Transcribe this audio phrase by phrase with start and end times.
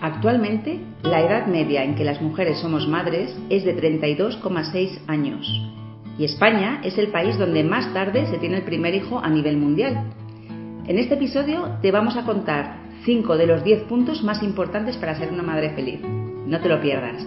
[0.00, 5.46] Actualmente, la edad media en que las mujeres somos madres es de 32,6 años.
[6.18, 9.56] Y España es el país donde más tarde se tiene el primer hijo a nivel
[9.56, 10.12] mundial.
[10.86, 15.16] En este episodio te vamos a contar 5 de los 10 puntos más importantes para
[15.16, 16.00] ser una madre feliz.
[16.02, 17.24] No te lo pierdas.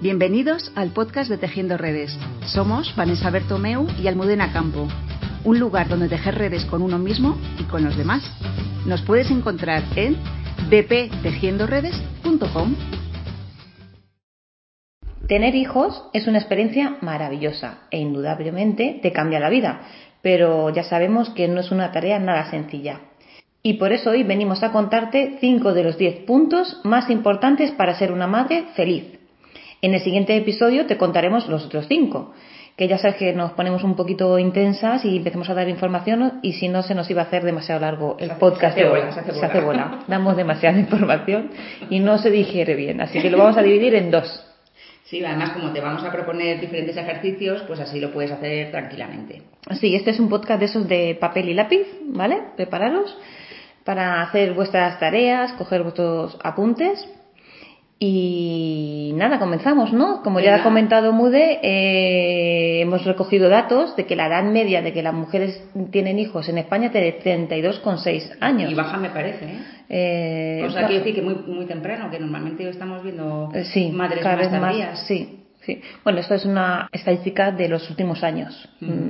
[0.00, 2.16] Bienvenidos al podcast de Tejiendo Redes.
[2.46, 4.88] Somos Vanessa Bertomeu y Almudena Campo,
[5.44, 8.22] un lugar donde tejer redes con uno mismo y con los demás.
[8.86, 10.16] Nos puedes encontrar en
[10.70, 12.74] bptejiendoredes.com.
[15.26, 19.82] Tener hijos es una experiencia maravillosa e indudablemente te cambia la vida,
[20.22, 23.00] pero ya sabemos que no es una tarea nada sencilla.
[23.62, 27.98] Y por eso hoy venimos a contarte 5 de los 10 puntos más importantes para
[27.98, 29.04] ser una madre feliz.
[29.82, 32.32] En el siguiente episodio te contaremos los otros 5
[32.78, 36.52] que ya sabes que nos ponemos un poquito intensas y empezamos a dar información y
[36.52, 38.78] si no se nos iba a hacer demasiado largo el podcast.
[38.78, 40.04] Se hace, se hace bola.
[40.06, 41.50] Damos demasiada información
[41.90, 44.44] y no se digiere bien, así que lo vamos a dividir en dos.
[45.02, 49.42] Sí, además como te vamos a proponer diferentes ejercicios, pues así lo puedes hacer tranquilamente.
[49.80, 52.38] Sí, este es un podcast de esos de papel y lápiz, ¿vale?
[52.56, 53.18] Prepararos
[53.82, 57.08] para hacer vuestras tareas, coger vuestros apuntes
[58.00, 60.22] y nada, comenzamos, ¿no?
[60.22, 64.92] Como ya ha comentado Mude, eh, hemos recogido datos de que la edad media de
[64.92, 68.70] que las mujeres tienen hijos en España es de 32,6 años.
[68.70, 69.58] Y baja me parece, ¿eh?
[69.88, 73.90] eh o sea, quiero decir que muy, muy temprano, que normalmente estamos viendo eh, sí,
[73.90, 75.82] madres cada más vez más, sí, sí.
[76.04, 78.68] Bueno, esto es una estadística de los últimos años.
[78.80, 79.08] Mm.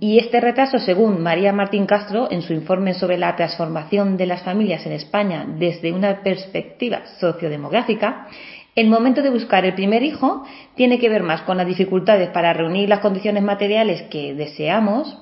[0.00, 4.42] Y este retraso, según María Martín Castro, en su informe sobre la transformación de las
[4.42, 8.28] familias en España desde una perspectiva sociodemográfica,
[8.74, 10.44] el momento de buscar el primer hijo
[10.76, 15.18] tiene que ver más con las dificultades para reunir las condiciones materiales que deseamos,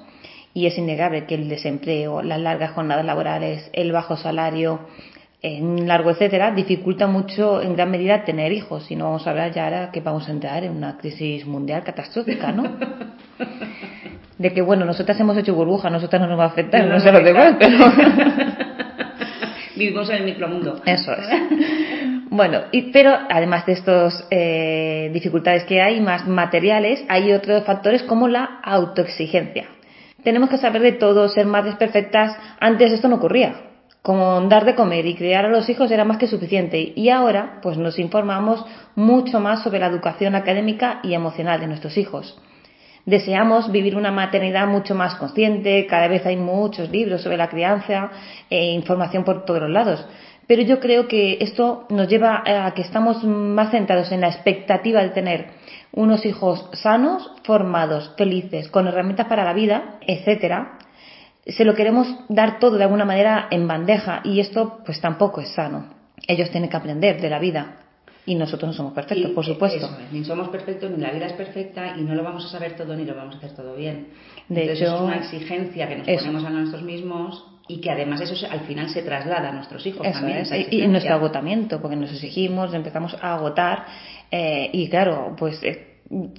[0.54, 4.80] y es innegable que el desempleo, las largas jornadas laborales, el bajo salario,
[5.42, 8.90] en largo etcétera, dificulta mucho en gran medida tener hijos.
[8.90, 11.82] Y no vamos a hablar ya ahora que vamos a entrar en una crisis mundial
[11.82, 12.64] catastrófica, ¿no?
[14.40, 17.12] de que, bueno, nosotras hemos hecho burbuja, nosotras no nos va a afectar, no, sé
[17.12, 17.76] lo demás, pero...
[19.76, 20.80] Vivimos en el micromundo.
[20.86, 21.28] Eso es.
[22.30, 28.02] Bueno, y, pero además de estas eh, dificultades que hay, más materiales, hay otros factores
[28.04, 29.66] como la autoexigencia.
[30.22, 32.34] Tenemos que saber de todo, ser madres perfectas.
[32.60, 33.56] Antes esto no ocurría.
[34.00, 36.94] Como dar de comer y criar a los hijos era más que suficiente.
[36.94, 38.64] Y ahora, pues nos informamos
[38.94, 42.40] mucho más sobre la educación académica y emocional de nuestros hijos.
[43.10, 48.08] Deseamos vivir una maternidad mucho más consciente, cada vez hay muchos libros sobre la crianza
[48.48, 50.06] e información por todos los lados.
[50.46, 55.02] Pero yo creo que esto nos lleva a que estamos más centrados en la expectativa
[55.02, 55.48] de tener
[55.90, 60.78] unos hijos sanos, formados, felices, con herramientas para la vida, etcétera.
[61.44, 65.48] Se lo queremos dar todo de alguna manera en bandeja y esto pues tampoco es
[65.48, 65.94] sano.
[66.28, 67.89] Ellos tienen que aprender de la vida
[68.26, 69.88] y nosotros no somos perfectos, por supuesto.
[70.12, 72.94] ni somos perfectos, ni la vida es perfecta y no lo vamos a saber todo
[72.96, 74.08] ni lo vamos a hacer todo bien.
[74.48, 78.20] De Entonces hecho, es una exigencia que nos ponemos a nosotros mismos y que además
[78.20, 80.44] eso al final se traslada a nuestros hijos también.
[80.70, 83.86] y, nuestro agotamiento, porque nos exigimos, empezamos a agotar
[84.30, 85.90] eh, y claro, pues eh,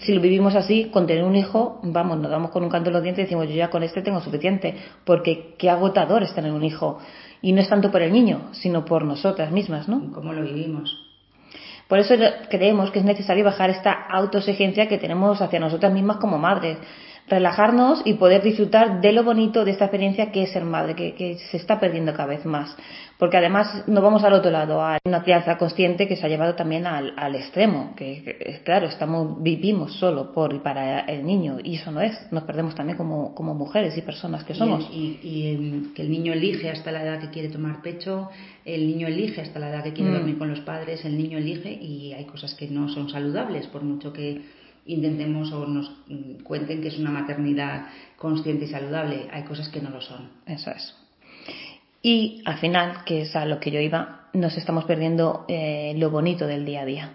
[0.01, 2.93] si lo vivimos así, con tener un hijo, vamos, nos damos con un canto en
[2.93, 4.75] los dientes y decimos, yo ya con este tengo suficiente,
[5.05, 6.99] porque qué agotador es tener un hijo.
[7.41, 10.11] Y no es tanto por el niño, sino por nosotras mismas, ¿no?
[10.11, 11.10] ¿Cómo lo vivimos?
[11.91, 12.15] Por eso
[12.47, 16.77] creemos que es necesario bajar esta autoexigencia que tenemos hacia nosotras mismas como madres
[17.31, 21.37] relajarnos y poder disfrutar de lo bonito de esta experiencia que es ser madre, que,
[21.49, 22.75] se está perdiendo cada vez más.
[23.17, 26.55] Porque además no vamos al otro lado, a una crianza consciente que se ha llevado
[26.55, 31.91] también al, extremo, que, claro, estamos, vivimos solo por y para el niño, y eso
[31.91, 34.89] no es, nos perdemos también como, como mujeres y personas que somos.
[34.91, 38.29] Y, que el niño elige hasta la edad que quiere tomar pecho,
[38.65, 40.15] el niño elige hasta la edad que quiere mm.
[40.15, 43.83] dormir con los padres, el niño elige y hay cosas que no son saludables, por
[43.83, 44.41] mucho que
[44.85, 45.91] intentemos o nos
[46.43, 47.87] cuenten que es una maternidad
[48.17, 49.27] consciente y saludable.
[49.31, 50.29] Hay cosas que no lo son.
[50.45, 50.95] Eso es.
[52.01, 56.09] Y al final, que es a lo que yo iba, nos estamos perdiendo eh, lo
[56.09, 57.13] bonito del día a día.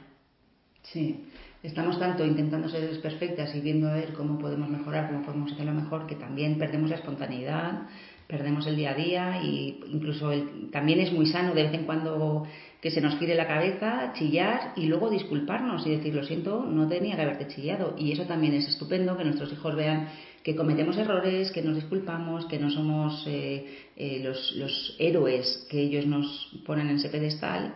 [0.82, 1.24] Sí,
[1.62, 5.72] estamos tanto intentando ser perfectas y viendo a ver cómo podemos mejorar, cómo podemos hacerlo
[5.72, 7.88] mejor, que también perdemos la espontaneidad,
[8.28, 10.30] perdemos el día a día y incluso
[10.70, 12.46] también es muy sano de vez en cuando
[12.80, 16.86] que se nos gire la cabeza, chillar y luego disculparnos y decir lo siento, no
[16.86, 17.94] tenía que haberte chillado.
[17.98, 20.08] Y eso también es estupendo, que nuestros hijos vean
[20.42, 25.80] que cometemos errores, que nos disculpamos, que no somos eh, eh, los, los héroes que
[25.80, 27.74] ellos nos ponen en ese pedestal,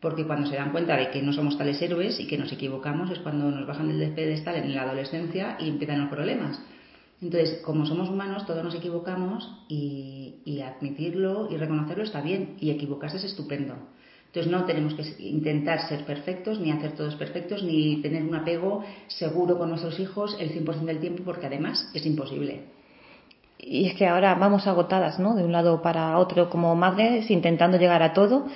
[0.00, 3.10] porque cuando se dan cuenta de que no somos tales héroes y que nos equivocamos
[3.10, 6.60] es cuando nos bajan del pedestal en la adolescencia y empiezan los problemas.
[7.22, 12.70] Entonces, como somos humanos, todos nos equivocamos y, y admitirlo y reconocerlo está bien y
[12.70, 13.76] equivocarse es estupendo.
[14.32, 18.82] Entonces no tenemos que intentar ser perfectos, ni hacer todos perfectos, ni tener un apego
[19.06, 22.62] seguro con nuestros hijos el 100% del tiempo, porque además es imposible.
[23.58, 25.34] Y es que ahora vamos agotadas, ¿no?
[25.34, 28.46] De un lado para otro como madres, intentando llegar a todo,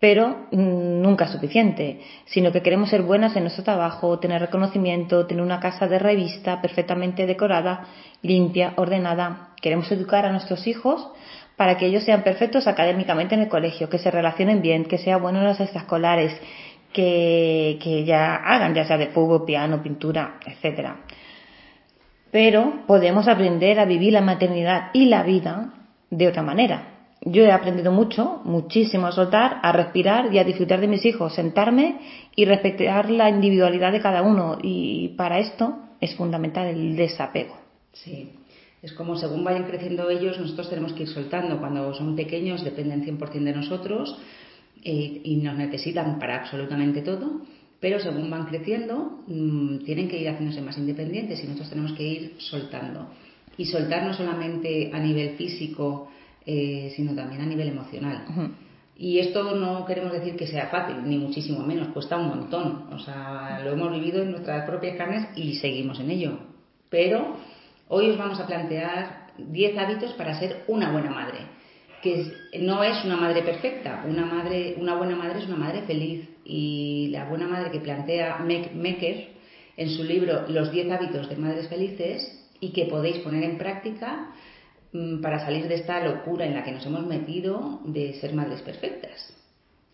[0.00, 5.24] pero mm, nunca es suficiente, sino que queremos ser buenas en nuestro trabajo, tener reconocimiento,
[5.26, 7.86] tener una casa de revista perfectamente decorada,
[8.22, 9.50] limpia, ordenada.
[9.62, 11.06] Queremos educar a nuestros hijos
[11.56, 15.22] para que ellos sean perfectos académicamente en el colegio, que se relacionen bien, que sean
[15.22, 16.32] buenos en las extraescolares,
[16.92, 20.96] que, que ya hagan ya sea de fútbol, piano, pintura, etcétera.
[22.30, 25.74] Pero podemos aprender a vivir la maternidad y la vida
[26.10, 26.88] de otra manera.
[27.24, 31.34] Yo he aprendido mucho, muchísimo a soltar, a respirar y a disfrutar de mis hijos,
[31.34, 31.98] sentarme
[32.34, 34.58] y respetar la individualidad de cada uno.
[34.60, 37.56] Y para esto es fundamental el desapego.
[37.92, 38.32] Sí,
[38.82, 41.60] es como según vayan creciendo ellos, nosotros tenemos que ir soltando.
[41.60, 44.18] Cuando son pequeños dependen 100% de nosotros
[44.82, 47.42] eh, y nos necesitan para absolutamente todo,
[47.78, 52.02] pero según van creciendo mm, tienen que ir haciéndose más independientes y nosotros tenemos que
[52.02, 53.08] ir soltando.
[53.56, 56.08] Y soltar no solamente a nivel físico,
[56.44, 58.24] eh, sino también a nivel emocional.
[58.96, 62.86] Y esto no queremos decir que sea fácil, ni muchísimo menos, cuesta un montón.
[62.92, 66.38] O sea, lo hemos vivido en nuestras propias carnes y seguimos en ello.
[66.88, 67.36] Pero
[67.94, 71.40] Hoy os vamos a plantear 10 hábitos para ser una buena madre,
[72.02, 76.26] que no es una madre perfecta, una, madre, una buena madre es una madre feliz
[76.42, 79.28] y la buena madre que plantea Mecker
[79.76, 84.30] en su libro Los 10 hábitos de madres felices y que podéis poner en práctica
[84.94, 88.62] mm, para salir de esta locura en la que nos hemos metido de ser madres
[88.62, 89.34] perfectas.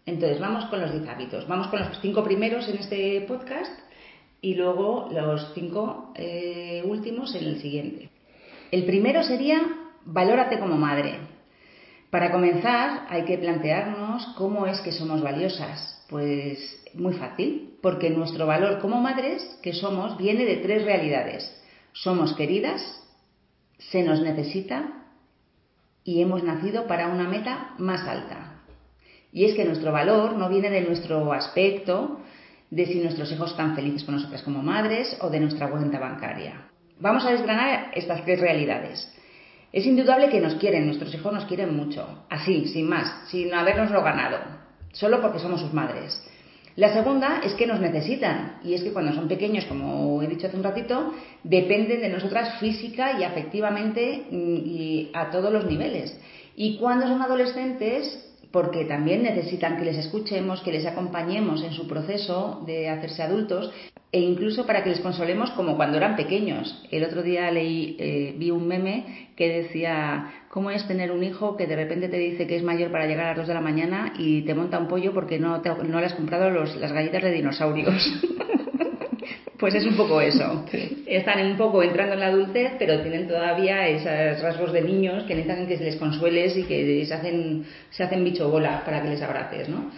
[0.07, 1.49] Entonces, vamos con los 10 hábitos.
[1.49, 3.73] Vamos con los cinco primeros en este podcast
[4.41, 8.11] y luego los cinco eh, últimos en el siguiente.
[8.71, 9.61] El primero sería
[10.05, 11.19] valórate como madre.
[12.11, 16.05] Para comenzar hay que plantearnos cómo es que somos valiosas.
[16.09, 21.55] Pues muy fácil, porque nuestro valor como madres que somos viene de tres realidades.
[21.93, 22.83] Somos queridas,
[23.79, 25.05] se nos necesita
[26.05, 28.63] y hemos nacido para una meta más alta.
[29.33, 32.21] Y es que nuestro valor no viene de nuestro aspecto,
[32.71, 36.69] de si nuestros hijos están felices con nosotras como madres o de nuestra cuenta bancaria.
[37.01, 39.13] Vamos a desgranar estas tres realidades.
[39.73, 44.03] Es indudable que nos quieren, nuestros hijos nos quieren mucho, así, sin más, sin habernoslo
[44.03, 44.39] ganado,
[44.93, 46.23] solo porque somos sus madres.
[46.79, 50.47] La segunda es que nos necesitan, y es que cuando son pequeños, como he dicho
[50.47, 51.13] hace un ratito,
[51.43, 56.17] dependen de nosotras física y afectivamente mm, y a todos los niveles.
[56.55, 61.87] Y cuando son adolescentes, porque también necesitan que les escuchemos, que les acompañemos en su
[61.87, 63.73] proceso de hacerse adultos
[64.11, 66.83] e incluso para que les consolemos como cuando eran pequeños.
[66.91, 71.57] El otro día leí, eh, vi un meme que decía, ¿cómo es tener un hijo
[71.57, 73.61] que de repente te dice que es mayor para llegar a las 2 de la
[73.61, 77.33] mañana y te monta un pollo porque no, no le has comprado las galletas de
[77.33, 78.23] dinosaurios?
[79.59, 80.65] Pues es un poco eso.
[81.07, 85.35] Están un poco entrando en la adultez, pero tienen todavía esos rasgos de niños que
[85.35, 89.09] necesitan que se les consueles y que se hacen, se hacen bicho bola para que
[89.09, 89.91] les abraces, ¿no?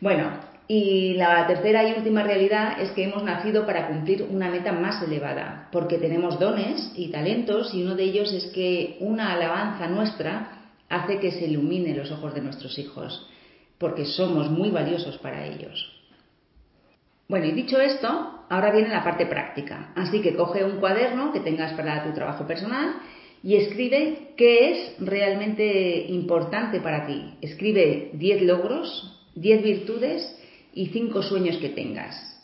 [0.00, 0.30] Bueno,
[0.68, 5.02] y la tercera y última realidad es que hemos nacido para cumplir una meta más
[5.02, 10.58] elevada, porque tenemos dones y talentos y uno de ellos es que una alabanza nuestra
[10.90, 13.26] hace que se ilumine los ojos de nuestros hijos,
[13.78, 15.97] porque somos muy valiosos para ellos.
[17.28, 19.92] Bueno, y dicho esto, ahora viene la parte práctica.
[19.94, 22.94] Así que coge un cuaderno que tengas para tu trabajo personal
[23.42, 27.34] y escribe qué es realmente importante para ti.
[27.42, 30.38] Escribe 10 logros, 10 virtudes
[30.72, 32.37] y 5 sueños que tengas.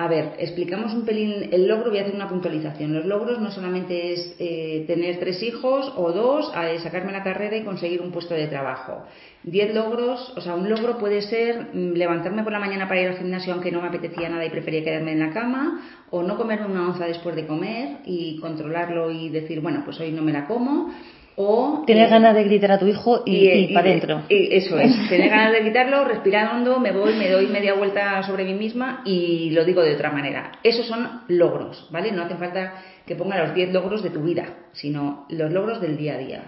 [0.00, 2.94] A ver, explicamos un pelín el logro, voy a hacer una puntualización.
[2.94, 6.50] Los logros no solamente es eh, tener tres hijos o dos,
[6.82, 9.04] sacarme la carrera y conseguir un puesto de trabajo.
[9.42, 13.08] Diez logros, o sea, un logro puede ser mm, levantarme por la mañana para ir
[13.08, 16.38] al gimnasio aunque no me apetecía nada y prefería quedarme en la cama, o no
[16.38, 20.32] comerme una onza después de comer y controlarlo y decir, bueno, pues hoy no me
[20.32, 20.94] la como
[21.42, 24.22] o, tener eh, ganas de gritar a tu hijo y, para adentro.
[24.28, 28.44] Eso es, tener ganas de gritarlo, respirar hondo, me voy, me doy media vuelta sobre
[28.44, 30.52] mí misma y lo digo de otra manera.
[30.62, 32.12] Esos son logros, ¿vale?
[32.12, 35.96] No hace falta que ponga los 10 logros de tu vida, sino los logros del
[35.96, 36.42] día a día.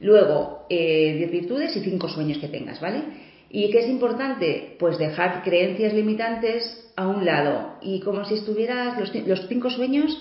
[0.00, 3.02] Luego, 10 eh, virtudes y 5 sueños que tengas, ¿vale?
[3.48, 4.76] ¿Y qué es importante?
[4.78, 10.20] Pues dejar creencias limitantes a un lado y como si estuvieras los, los cinco sueños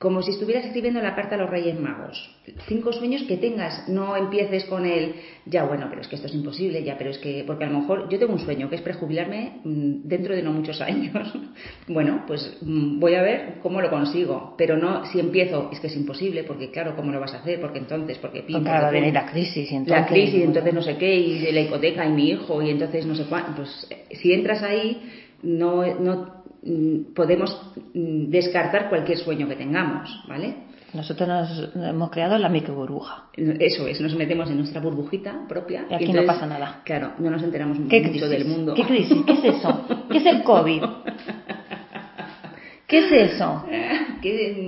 [0.00, 2.34] como si estuvieras escribiendo la carta a los Reyes Magos.
[2.66, 6.32] Cinco sueños que tengas, no empieces con el, ya bueno, pero es que esto es
[6.34, 8.80] imposible, ya, pero es que, porque a lo mejor yo tengo un sueño que es
[8.80, 11.12] prejubilarme mm, dentro de no muchos años.
[11.88, 15.88] bueno, pues mm, voy a ver cómo lo consigo, pero no si empiezo, es que
[15.88, 17.60] es imposible, porque claro, ¿cómo lo vas a hacer?
[17.60, 20.72] Porque entonces, porque pim, va a venir la crisis, y entonces, la crisis, y entonces
[20.72, 23.86] no sé qué, y la hipoteca y mi hijo, y entonces no sé cuánto, pues
[24.12, 24.98] si entras ahí,
[25.42, 26.39] no, no
[27.14, 27.58] podemos
[27.94, 30.70] mm, descartar cualquier sueño que tengamos, ¿vale?
[30.92, 33.28] Nosotros nos hemos creado la micro burbuja.
[33.36, 35.86] Eso es, nos metemos en nuestra burbujita propia.
[35.88, 36.82] Y aquí no pasa nada.
[36.84, 38.74] Claro, no nos enteramos mucho del mundo.
[38.74, 39.24] ¿Qué crisis?
[39.24, 39.86] ¿Qué es eso?
[40.10, 40.82] ¿Qué es el COVID?
[42.88, 43.64] ¿Qué es eso?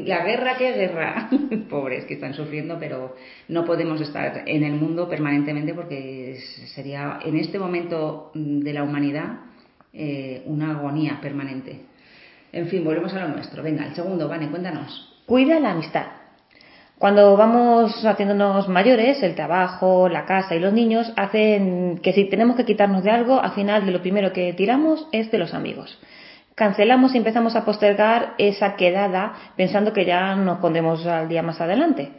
[0.06, 1.28] La guerra, ¿qué guerra?
[1.68, 3.16] Pobres que están sufriendo, pero
[3.48, 6.38] no podemos estar en el mundo permanentemente porque
[6.74, 9.51] sería en este momento mm, de la humanidad
[9.92, 11.80] eh, una agonía permanente.
[12.52, 13.62] En fin, volvemos a lo nuestro.
[13.62, 15.22] Venga, el segundo, Vane, cuéntanos.
[15.26, 16.06] Cuida la amistad.
[16.98, 22.54] Cuando vamos haciéndonos mayores, el trabajo, la casa y los niños hacen que si tenemos
[22.56, 25.98] que quitarnos de algo, al final de lo primero que tiramos es de los amigos.
[26.54, 31.60] Cancelamos y empezamos a postergar esa quedada pensando que ya nos pondremos al día más
[31.60, 32.12] adelante.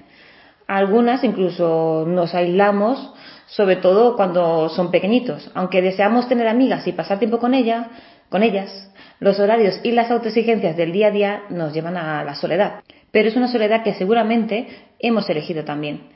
[0.74, 3.14] Algunas incluso nos aislamos
[3.46, 5.52] sobre todo cuando son pequeñitos.
[5.54, 7.92] Aunque deseamos tener amigas y pasar tiempo con ella,
[8.30, 12.34] con ellas, los horarios y las autoexigencias del día a día nos llevan a la
[12.34, 12.82] soledad.
[13.12, 16.10] Pero es una soledad que seguramente hemos elegido también.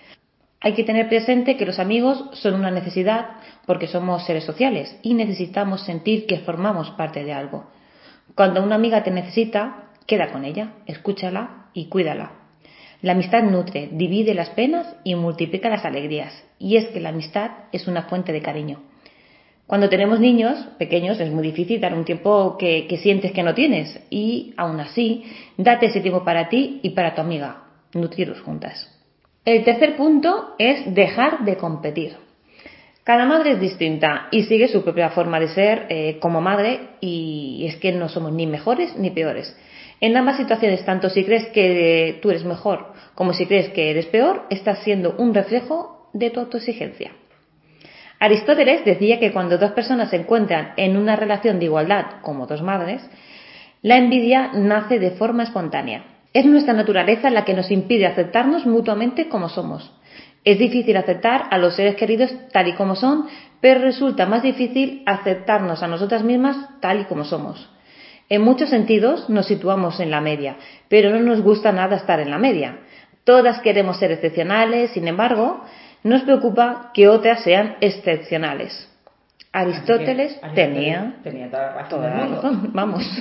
[0.60, 3.28] Hay que tener presente que los amigos son una necesidad
[3.68, 7.68] porque somos seres sociales y necesitamos sentir que formamos parte de algo.
[8.34, 12.47] Cuando una amiga te necesita, queda con ella, escúchala y cuídala.
[13.02, 16.34] La amistad nutre, divide las penas y multiplica las alegrías.
[16.58, 18.82] Y es que la amistad es una fuente de cariño.
[19.68, 24.00] Cuando tenemos niños pequeños es muy difícil dar un tiempo que, sientes que no tienes
[24.10, 25.26] y aún así
[25.58, 28.90] date ese tiempo para ti y para tu amiga, nutrirlos juntas.
[29.44, 32.16] El tercer punto es dejar de competir.
[33.04, 37.66] Cada madre es distinta y sigue su propia forma de ser eh, como madre y
[37.68, 39.54] es que no somos ni mejores ni peores.
[40.00, 44.06] En ambas situaciones, tanto si crees que tú eres mejor como si crees que eres
[44.06, 47.12] peor, estás siendo un reflejo de tu autoexigencia.
[48.20, 52.62] Aristóteles decía que cuando dos personas se encuentran en una relación de igualdad, como dos
[52.62, 53.02] madres,
[53.82, 56.04] la envidia nace de forma espontánea.
[56.34, 59.92] Es nuestra naturaleza la que nos impide aceptarnos mutuamente como somos.
[60.44, 63.26] Es difícil aceptar a los seres queridos tal y como son,
[63.62, 67.70] pero resulta más difícil aceptarnos a nosotras mismas tal y como somos.
[68.30, 70.58] En muchos sentidos nos situamos en la media,
[70.90, 72.80] pero no nos gusta nada estar en la media.
[73.24, 75.64] Todas queremos ser excepcionales, sin embargo,
[76.04, 78.90] nos preocupa que otras sean excepcionales.
[79.52, 81.50] Aristóteles tenía, tenía
[81.90, 82.70] toda la razón.
[82.74, 83.04] Vamos.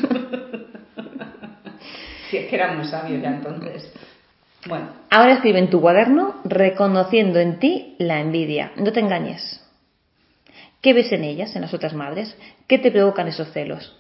[2.31, 3.93] si es que era muy sabio ya entonces.
[4.69, 4.89] Bueno.
[5.11, 8.73] Ahora escribe en tu cuaderno reconociendo en ti la envidia.
[8.77, 9.63] No te engañes.
[10.83, 12.37] ¿Qué ves en ellas, en las otras madres?
[12.67, 13.97] ¿Qué te provocan esos celos?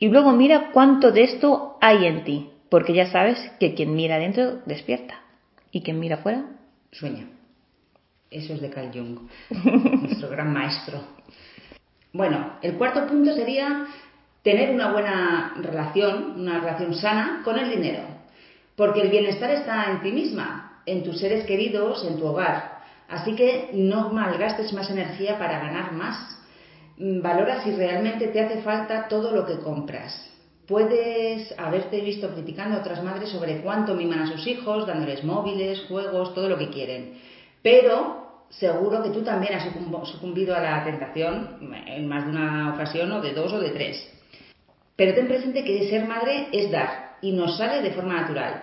[0.00, 4.16] Y luego mira cuánto de esto hay en ti, porque ya sabes que quien mira
[4.16, 5.20] adentro despierta
[5.70, 6.46] y quien mira afuera
[6.90, 7.26] sueña.
[8.30, 9.28] Eso es de Carl Jung,
[10.02, 11.02] nuestro gran maestro.
[12.14, 13.86] Bueno, el cuarto punto sería
[14.42, 18.02] tener una buena relación, una relación sana con el dinero,
[18.76, 22.80] porque el bienestar está en ti misma, en tus seres queridos, en tu hogar.
[23.06, 26.39] Así que no malgastes más energía para ganar más,
[27.00, 30.28] valora si realmente te hace falta todo lo que compras.
[30.66, 35.86] Puedes haberte visto criticando a otras madres sobre cuánto miman a sus hijos, dándoles móviles,
[35.88, 37.18] juegos, todo lo que quieren.
[37.62, 39.64] Pero seguro que tú también has
[40.12, 44.08] sucumbido a la tentación en más de una ocasión, o de dos o de tres.
[44.94, 48.62] Pero ten presente que ser madre es dar y nos sale de forma natural.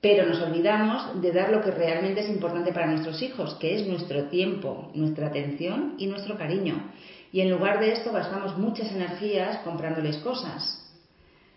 [0.00, 3.86] Pero nos olvidamos de dar lo que realmente es importante para nuestros hijos, que es
[3.86, 6.92] nuestro tiempo, nuestra atención y nuestro cariño.
[7.36, 10.82] Y en lugar de esto gastamos muchas energías comprándoles cosas.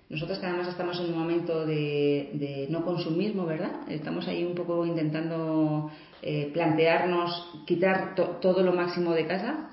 [0.10, 3.72] Nosotros que además estamos en un momento de, no consumismo, ¿verdad?
[3.88, 5.90] Estamos ahí un poco intentando
[6.22, 9.70] eh, plantearnos quitar todo lo máximo de casa.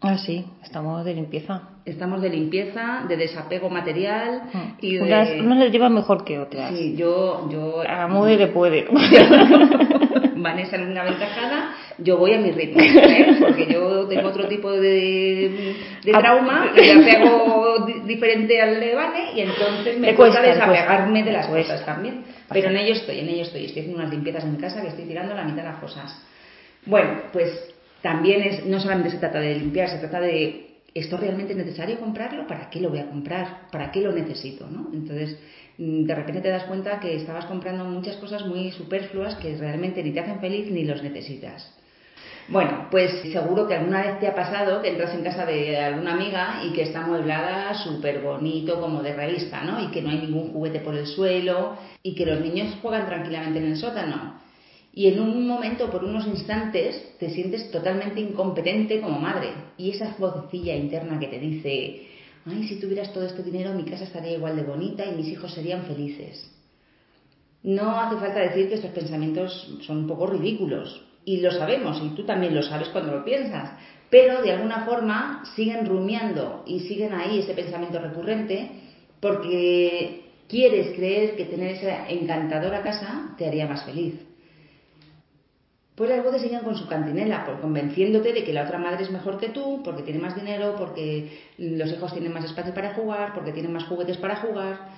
[0.00, 1.73] Ah, sí, estamos de limpieza.
[1.84, 4.44] Estamos de limpieza, de desapego material
[4.80, 5.02] y de...
[5.02, 6.70] Unas, les lleva mejor que otras.
[6.70, 7.48] Sí, yo...
[7.50, 7.82] yo...
[7.86, 8.86] A Moody le puede.
[10.36, 13.36] Vanessa en una ventajada, yo voy a mi ritmo, ¿eh?
[13.40, 15.74] porque yo tengo otro tipo de,
[16.04, 21.32] de ah, trauma y apego diferente al de Vane y entonces me cuesta desapegarme de
[21.32, 22.24] las cosas también.
[22.50, 23.64] Pero en ello estoy, en ello estoy.
[23.64, 26.22] Estoy haciendo unas limpiezas en mi casa que estoy tirando la mitad de las cosas.
[26.86, 31.52] Bueno, pues también es, no solamente se trata de limpiar, se trata de ¿esto realmente
[31.52, 32.46] es necesario comprarlo?
[32.46, 33.68] ¿Para qué lo voy a comprar?
[33.70, 34.68] ¿Para qué lo necesito?
[34.70, 34.90] ¿no?
[34.92, 35.38] Entonces,
[35.78, 40.02] mm, de repente te das cuenta que estabas comprando muchas cosas muy superfluas que realmente
[40.02, 41.74] ni te hacen feliz ni los necesitas.
[42.46, 46.12] Bueno, pues seguro que alguna vez te ha pasado que entras en casa de alguna
[46.12, 49.82] amiga y que está amueblada súper bonito, como de revista, ¿no?
[49.82, 53.60] Y que no hay ningún juguete por el suelo y que los niños juegan tranquilamente
[53.60, 54.34] en el sótano.
[54.96, 59.48] Y en un momento, por unos instantes, te sientes totalmente incompetente como madre.
[59.76, 62.06] Y esa vocecilla interna que te dice,
[62.46, 65.52] ay, si tuvieras todo este dinero, mi casa estaría igual de bonita y mis hijos
[65.52, 66.48] serían felices.
[67.64, 72.14] No hace falta decir que estos pensamientos son un poco ridículos, y lo sabemos, y
[72.14, 73.72] tú también lo sabes cuando lo piensas,
[74.10, 78.70] pero de alguna forma siguen rumiando y siguen ahí ese pensamiento recurrente
[79.20, 84.14] porque quieres creer que tener esa encantadora casa te haría más feliz.
[85.94, 89.38] Pues las voces siguen con su cantinela, convenciéndote de que la otra madre es mejor
[89.38, 93.52] que tú, porque tiene más dinero, porque los hijos tienen más espacio para jugar, porque
[93.52, 94.88] tienen más juguetes para jugar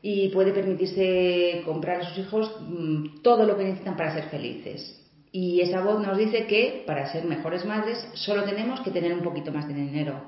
[0.00, 4.94] y puede permitirse comprar a sus hijos mm, todo lo que necesitan para ser felices.
[5.32, 9.20] Y esa voz nos dice que para ser mejores madres solo tenemos que tener un
[9.20, 10.22] poquito más de dinero.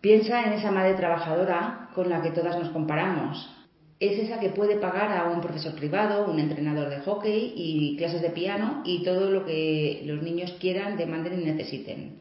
[0.00, 3.59] Piensa en esa madre trabajadora con la que todas nos comparamos.
[4.00, 8.22] Es esa que puede pagar a un profesor privado, un entrenador de hockey y clases
[8.22, 12.16] de piano y todo lo que los niños quieran, demanden y necesiten.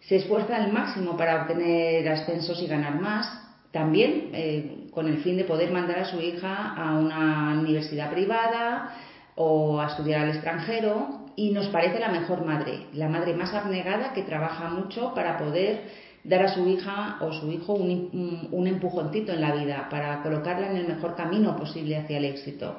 [0.00, 3.26] Se esfuerza al máximo para obtener ascensos y ganar más,
[3.70, 8.96] también eh, con el fin de poder mandar a su hija a una universidad privada,
[9.40, 14.12] o a estudiar al extranjero y nos parece la mejor madre, la madre más abnegada
[14.12, 15.82] que trabaja mucho para poder
[16.24, 20.70] dar a su hija o su hijo un, un, empujoncito en la vida, para colocarla
[20.70, 22.74] en el mejor camino posible hacia el éxito.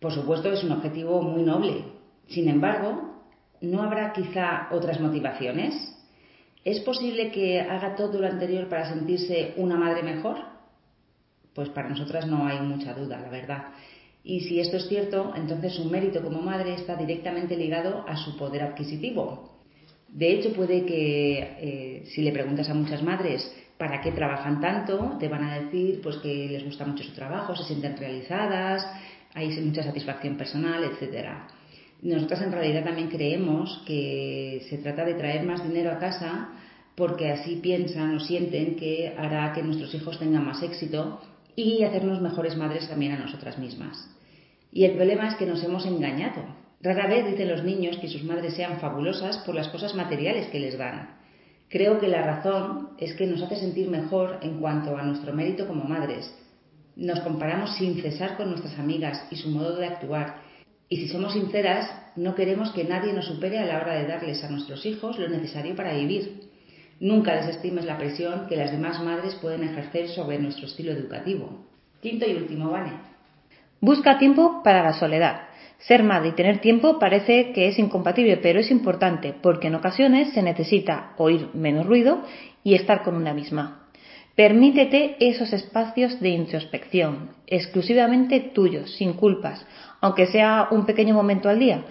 [0.00, 1.84] Por supuesto es un objetivo muy noble.
[2.28, 3.24] Sin embargo,
[3.60, 5.74] ¿no habrá quizá otras motivaciones?
[6.64, 10.36] ¿Es posible que haga todo lo anterior para sentirse una madre mejor?
[11.54, 13.68] Pues para nosotras no hay mucha duda, la verdad.
[14.22, 18.36] Y si esto es cierto, entonces su mérito como madre está directamente ligado a su
[18.36, 19.55] poder adquisitivo.
[20.08, 25.16] De hecho, puede que eh, si le preguntas a muchas madres para qué trabajan tanto,
[25.18, 28.86] te van a decir pues que les gusta mucho su trabajo, se sienten realizadas,
[29.34, 31.48] hay mucha satisfacción personal, etcétera.
[32.02, 36.50] Nosotras en realidad también creemos que se trata de traer más dinero a casa
[36.94, 41.20] porque así piensan o sienten que hará que nuestros hijos tengan más éxito
[41.54, 44.10] y hacernos mejores madres también a nosotras mismas.
[44.72, 46.42] Y el problema es que nos hemos engañado.
[46.80, 50.60] Rara vez dicen los niños que sus madres sean fabulosas por las cosas materiales que
[50.60, 51.16] les dan.
[51.68, 55.66] Creo que la razón es que nos hace sentir mejor en cuanto a nuestro mérito
[55.66, 56.32] como madres.
[56.94, 60.42] Nos comparamos sin cesar con nuestras amigas y su modo de actuar.
[60.88, 64.44] Y si somos sinceras, no queremos que nadie nos supere a la hora de darles
[64.44, 66.48] a nuestros hijos lo necesario para vivir.
[67.00, 71.66] Nunca desestimes la presión que las demás madres pueden ejercer sobre nuestro estilo educativo.
[72.00, 72.92] Quinto y último, Vane.
[73.80, 75.40] Busca tiempo para la soledad.
[75.78, 80.32] Ser madre y tener tiempo parece que es incompatible, pero es importante porque en ocasiones
[80.32, 82.22] se necesita oír menos ruido
[82.64, 83.86] y estar con una misma.
[84.34, 89.64] Permítete esos espacios de introspección, exclusivamente tuyos, sin culpas,
[90.00, 91.84] aunque sea un pequeño momento al día.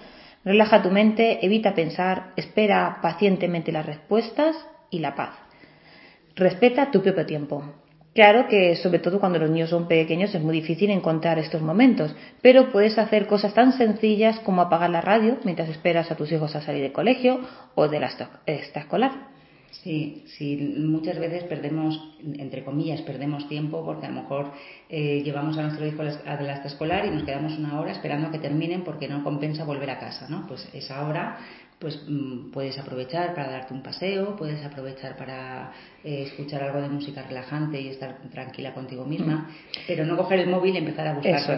[0.44, 4.56] Relaja tu mente, evita pensar, espera pacientemente las respuestas
[4.92, 5.32] y la paz.
[6.36, 7.64] Respeta tu propio tiempo.
[8.16, 12.16] Claro que sobre todo cuando los niños son pequeños es muy difícil encontrar estos momentos,
[12.42, 16.56] pero puedes hacer cosas tan sencillas como apagar la radio mientras esperas a tus hijos
[16.56, 17.42] a salir de colegio
[17.76, 18.10] o de la
[18.46, 19.36] escolar.
[19.84, 24.52] Sí, sí, muchas veces perdemos, entre comillas, perdemos tiempo porque a lo mejor
[24.90, 28.32] eh, llevamos a nuestro hijo a la escolar y nos quedamos una hora esperando a
[28.32, 30.48] que terminen porque no compensa volver a casa, ¿no?
[30.48, 31.38] Pues esa hora
[31.80, 35.72] pues mm, puedes aprovechar para darte un paseo, puedes aprovechar para
[36.04, 39.80] eh, escuchar algo de música relajante y estar tranquila contigo misma, mm.
[39.86, 41.36] pero no coger el móvil y empezar a buscar.
[41.36, 41.58] Eso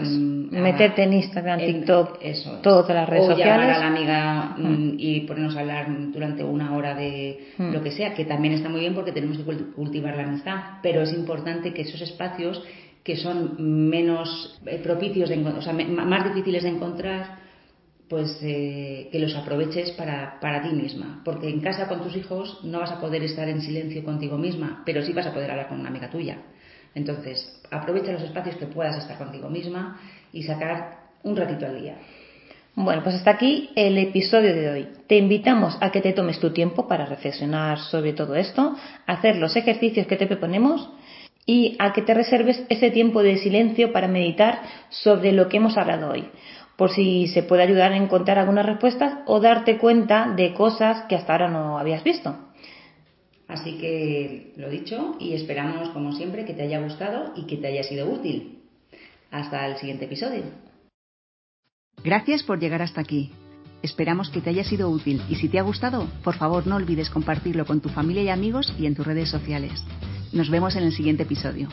[0.52, 3.68] Meterte en Instagram, TikTok, eso todas las redes o sociales.
[3.68, 4.96] llamar a la amiga mm.
[4.98, 8.82] y ponernos a hablar durante una hora de lo que sea, que también está muy
[8.82, 12.64] bien porque tenemos que cultivar la amistad, pero es importante que esos espacios
[13.04, 13.56] que son
[13.90, 17.47] menos eh, propicios, de, o sea, más difíciles de encontrar,
[18.10, 21.22] pues eh, que los aproveches para, para, ti misma.
[21.26, 24.84] Porque en casa con tus hijos no vas a poder estar en silencio contigo misma,
[24.86, 26.38] pero sí vas a poder hablar con una amiga tuya.
[26.96, 30.00] Entonces, aprovecha los espacios que puedas estar contigo misma
[30.32, 31.98] y sacar un ratito al día.
[32.76, 34.88] Bueno, pues hasta aquí el episodio de hoy.
[35.08, 39.56] Te invitamos a que te tomes tu tiempo para reflexionar sobre todo esto, hacer los
[39.56, 40.90] ejercicios que te proponemos
[41.46, 45.76] y a que te reserves ese tiempo de silencio para meditar sobre lo que hemos
[45.78, 46.30] hablado hoy
[46.78, 51.16] por si se puede ayudar a encontrar algunas respuestas o darte cuenta de cosas que
[51.16, 52.36] hasta ahora no habías visto.
[53.48, 57.68] Así que lo dicho y esperamos como siempre que te haya gustado y que te
[57.68, 58.60] haya sido útil.
[59.32, 60.44] Hasta el siguiente episodio.
[62.04, 63.32] Gracias por llegar hasta aquí.
[63.82, 67.10] Esperamos que te haya sido útil y si te ha gustado, por favor no olvides
[67.10, 69.84] compartirlo con tu familia y amigos y en tus redes sociales.
[70.32, 71.70] Nos vemos en el siguiente episodio.